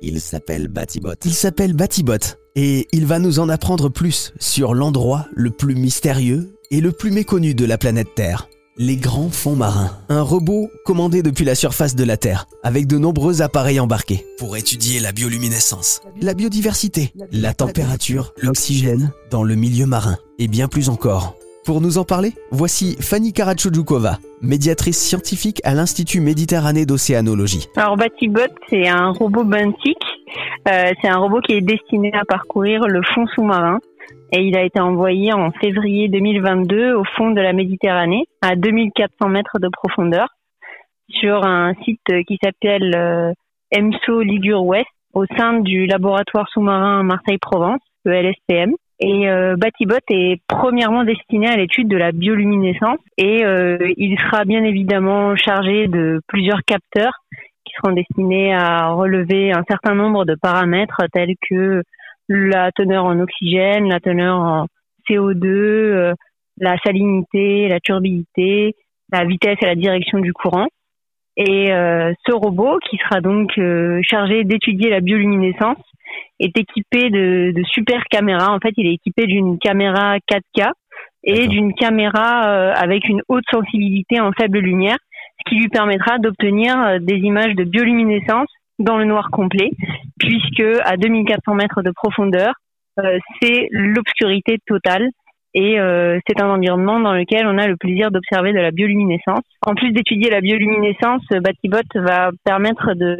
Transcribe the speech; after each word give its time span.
Il 0.00 0.20
s'appelle 0.20 0.68
Batibot. 0.68 1.14
Il 1.24 1.34
s'appelle 1.34 1.72
Batibot 1.72 2.36
et 2.54 2.86
il 2.92 3.06
va 3.06 3.18
nous 3.18 3.38
en 3.38 3.48
apprendre 3.48 3.88
plus 3.88 4.32
sur 4.38 4.74
l'endroit 4.74 5.26
le 5.34 5.50
plus 5.50 5.74
mystérieux 5.74 6.54
et 6.70 6.80
le 6.80 6.92
plus 6.92 7.10
méconnu 7.10 7.54
de 7.54 7.64
la 7.64 7.78
planète 7.78 8.14
Terre. 8.14 8.48
Les 8.76 8.96
grands 8.96 9.30
fonds 9.30 9.56
marins. 9.56 9.90
Un 10.08 10.22
robot 10.22 10.70
commandé 10.84 11.22
depuis 11.22 11.44
la 11.44 11.56
surface 11.56 11.96
de 11.96 12.04
la 12.04 12.16
Terre, 12.16 12.46
avec 12.62 12.86
de 12.86 12.96
nombreux 12.96 13.42
appareils 13.42 13.80
embarqués. 13.80 14.24
Pour 14.38 14.56
étudier 14.56 15.00
la 15.00 15.10
bioluminescence, 15.10 16.00
la 16.20 16.32
biodiversité, 16.32 17.12
la 17.32 17.54
température, 17.54 18.34
l'oxygène 18.40 19.10
dans 19.32 19.42
le 19.42 19.56
milieu 19.56 19.86
marin, 19.86 20.16
et 20.38 20.46
bien 20.46 20.68
plus 20.68 20.90
encore. 20.90 21.37
Pour 21.68 21.82
nous 21.82 21.98
en 21.98 22.04
parler, 22.04 22.30
voici 22.50 22.96
Fanny 22.98 23.34
Karachudjoukova, 23.34 24.16
médiatrice 24.40 24.96
scientifique 24.96 25.60
à 25.64 25.74
l'Institut 25.74 26.22
Méditerranée 26.22 26.86
d'Océanologie. 26.86 27.68
Alors 27.76 27.98
Batibot, 27.98 28.40
c'est 28.70 28.88
un 28.88 29.10
robot 29.10 29.44
benthique. 29.44 30.06
Euh, 30.66 30.92
c'est 31.02 31.08
un 31.08 31.18
robot 31.18 31.40
qui 31.42 31.52
est 31.52 31.60
destiné 31.60 32.10
à 32.14 32.24
parcourir 32.24 32.86
le 32.86 33.02
fond 33.02 33.26
sous-marin 33.34 33.80
et 34.32 34.40
il 34.40 34.56
a 34.56 34.62
été 34.64 34.80
envoyé 34.80 35.34
en 35.34 35.50
février 35.50 36.08
2022 36.08 36.94
au 36.94 37.04
fond 37.18 37.32
de 37.32 37.40
la 37.42 37.52
Méditerranée, 37.52 38.24
à 38.40 38.56
2400 38.56 39.28
mètres 39.28 39.58
de 39.58 39.68
profondeur, 39.68 40.28
sur 41.10 41.44
un 41.44 41.74
site 41.84 42.00
qui 42.26 42.38
s'appelle 42.42 42.94
euh, 42.96 43.32
EMSO 43.72 44.22
Ligure 44.22 44.64
Ouest, 44.64 44.88
au 45.12 45.26
sein 45.36 45.60
du 45.60 45.84
laboratoire 45.84 46.48
sous-marin 46.48 47.02
Marseille-Provence, 47.02 47.82
le 48.06 48.14
LSPM. 48.14 48.72
Et 49.00 49.28
euh, 49.28 49.56
Batibot 49.56 49.94
est 50.10 50.40
premièrement 50.48 51.04
destiné 51.04 51.48
à 51.48 51.56
l'étude 51.56 51.88
de 51.88 51.96
la 51.96 52.10
bioluminescence 52.10 52.98
et 53.16 53.44
euh, 53.44 53.78
il 53.96 54.18
sera 54.18 54.44
bien 54.44 54.64
évidemment 54.64 55.36
chargé 55.36 55.86
de 55.86 56.20
plusieurs 56.26 56.64
capteurs 56.64 57.12
qui 57.64 57.72
seront 57.76 57.94
destinés 57.94 58.52
à 58.54 58.88
relever 58.88 59.52
un 59.52 59.62
certain 59.68 59.94
nombre 59.94 60.24
de 60.24 60.34
paramètres 60.34 61.02
tels 61.12 61.34
que 61.48 61.82
la 62.28 62.72
teneur 62.72 63.04
en 63.04 63.20
oxygène, 63.20 63.88
la 63.88 64.00
teneur 64.00 64.38
en 64.38 64.66
CO2, 65.08 65.46
euh, 65.46 66.14
la 66.60 66.76
salinité, 66.84 67.68
la 67.68 67.80
turbidité, 67.80 68.74
la 69.12 69.24
vitesse 69.24 69.58
et 69.62 69.66
la 69.66 69.74
direction 69.74 70.18
du 70.18 70.32
courant. 70.32 70.66
Et 71.36 71.72
euh, 71.72 72.12
ce 72.26 72.32
robot, 72.34 72.78
qui 72.90 72.96
sera 72.98 73.20
donc 73.20 73.56
euh, 73.58 74.00
chargé 74.02 74.44
d'étudier 74.44 74.90
la 74.90 75.00
bioluminescence, 75.00 75.78
est 76.40 76.56
équipé 76.56 77.10
de, 77.10 77.52
de, 77.54 77.62
super 77.64 78.04
caméras. 78.10 78.52
En 78.52 78.58
fait, 78.58 78.72
il 78.76 78.86
est 78.86 78.94
équipé 78.94 79.26
d'une 79.26 79.58
caméra 79.58 80.16
4K 80.30 80.70
et 81.24 81.48
d'une 81.48 81.74
caméra 81.74 82.72
avec 82.72 83.08
une 83.08 83.22
haute 83.28 83.44
sensibilité 83.50 84.20
en 84.20 84.30
faible 84.32 84.58
lumière, 84.58 84.96
ce 85.38 85.50
qui 85.50 85.60
lui 85.60 85.68
permettra 85.68 86.18
d'obtenir 86.18 87.00
des 87.00 87.16
images 87.16 87.54
de 87.54 87.64
bioluminescence 87.64 88.48
dans 88.78 88.96
le 88.96 89.04
noir 89.04 89.30
complet, 89.30 89.70
puisque 90.18 90.64
à 90.84 90.96
2400 90.96 91.54
mètres 91.54 91.82
de 91.82 91.90
profondeur, 91.90 92.54
euh, 92.98 93.18
c'est 93.40 93.68
l'obscurité 93.70 94.58
totale 94.66 95.08
et 95.54 95.80
euh, 95.80 96.18
c'est 96.26 96.40
un 96.40 96.50
environnement 96.50 97.00
dans 97.00 97.12
lequel 97.12 97.46
on 97.46 97.58
a 97.58 97.66
le 97.66 97.76
plaisir 97.76 98.10
d'observer 98.10 98.52
de 98.52 98.58
la 98.58 98.70
bioluminescence. 98.70 99.44
En 99.66 99.74
plus 99.74 99.92
d'étudier 99.92 100.30
la 100.30 100.40
bioluminescence, 100.40 101.22
Batibot 101.30 101.78
va 101.94 102.30
permettre 102.44 102.94
de 102.94 103.18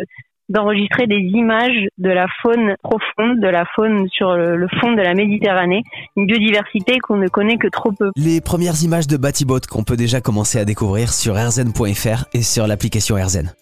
d'enregistrer 0.48 1.06
des 1.06 1.20
images 1.20 1.88
de 1.98 2.10
la 2.10 2.26
faune 2.42 2.74
profonde, 2.82 3.40
de 3.40 3.48
la 3.48 3.64
faune 3.74 4.08
sur 4.10 4.34
le, 4.36 4.66
fond 4.80 4.92
de 4.92 5.02
la 5.02 5.14
Méditerranée, 5.14 5.82
une 6.16 6.26
biodiversité 6.26 6.98
qu'on 6.98 7.16
ne 7.16 7.28
connaît 7.28 7.58
que 7.58 7.68
trop 7.68 7.92
peu. 7.92 8.10
Les 8.16 8.40
premières 8.40 8.82
images 8.82 9.06
de 9.06 9.16
Batibot 9.16 9.60
qu'on 9.70 9.84
peut 9.84 9.96
déjà 9.96 10.20
commencer 10.20 10.58
à 10.58 10.64
découvrir 10.64 11.12
sur 11.12 11.34
rzn.fr 11.34 12.24
et 12.32 12.42
sur 12.42 12.66
l'application 12.66 13.16
RZN. 13.16 13.52